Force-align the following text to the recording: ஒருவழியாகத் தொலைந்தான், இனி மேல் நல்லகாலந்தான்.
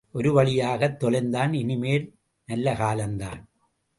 ஒருவழியாகத் 0.13 0.97
தொலைந்தான், 1.03 1.53
இனி 1.53 1.77
மேல் 1.77 2.15
நல்லகாலந்தான். 2.47 3.43